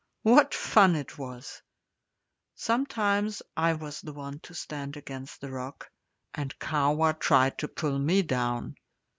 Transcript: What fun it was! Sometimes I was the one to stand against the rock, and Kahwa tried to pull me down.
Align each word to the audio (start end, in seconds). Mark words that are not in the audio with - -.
What 0.23 0.55
fun 0.55 0.95
it 0.95 1.19
was! 1.19 1.61
Sometimes 2.55 3.43
I 3.55 3.73
was 3.73 4.01
the 4.01 4.13
one 4.13 4.39
to 4.39 4.55
stand 4.55 4.97
against 4.97 5.41
the 5.41 5.51
rock, 5.51 5.91
and 6.33 6.57
Kahwa 6.57 7.19
tried 7.19 7.59
to 7.59 7.67
pull 7.67 7.99
me 7.99 8.23
down. 8.23 8.77